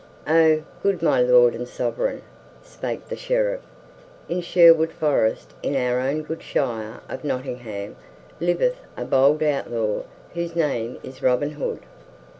"O 0.27 0.63
good 0.81 1.03
my 1.03 1.21
Lord 1.21 1.53
and 1.53 1.67
Sovereign," 1.67 2.23
spake 2.63 3.07
the 3.07 3.15
Sheriff, 3.15 3.61
"in 4.27 4.41
Sherwood 4.41 4.91
Forest 4.91 5.53
in 5.61 5.75
our 5.75 5.99
own 5.99 6.23
good 6.23 6.41
shire 6.41 7.01
of 7.07 7.23
Nottingham, 7.23 7.95
liveth 8.39 8.77
a 8.97 9.05
bold 9.05 9.43
outlaw 9.43 10.01
whose 10.33 10.55
name 10.55 10.97
is 11.03 11.21
Robin 11.21 11.51
Hood." 11.51 11.81